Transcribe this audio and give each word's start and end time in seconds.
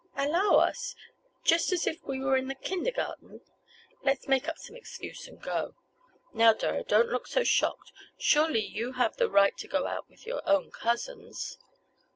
"Allow 0.15 0.55
us! 0.55 0.95
Just 1.43 1.71
as 1.71 1.85
if 1.85 2.03
we 2.03 2.19
were 2.19 2.35
in 2.35 2.47
the 2.47 2.55
kindergarten! 2.55 3.41
Let's 4.01 4.27
make 4.27 4.47
up 4.47 4.57
some 4.57 4.75
excuse 4.75 5.27
and 5.27 5.39
go! 5.39 5.75
Now, 6.33 6.53
Doro, 6.53 6.83
don't 6.83 7.09
look 7.11 7.27
so 7.27 7.43
shocked! 7.43 7.91
Surely 8.17 8.61
you 8.65 8.93
have 8.93 9.17
the 9.17 9.29
right 9.29 9.55
to 9.59 9.67
go 9.67 9.85
out 9.85 10.09
with 10.09 10.25
your 10.25 10.41
own 10.49 10.71
cousins?" 10.71 11.59